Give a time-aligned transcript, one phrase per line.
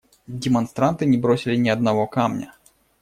[0.27, 2.53] Демонстранты не бросили ни одного камня.